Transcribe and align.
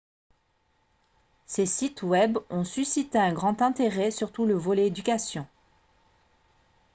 ces 1.45 1.67
sites 1.67 2.01
web 2.01 2.39
ont 2.49 2.63
suscité 2.63 3.19
un 3.19 3.33
grand 3.33 3.61
intéret 3.61 4.09
surtout 4.09 4.47
le 4.47 4.55
volet 4.55 4.87
éducation 4.87 5.45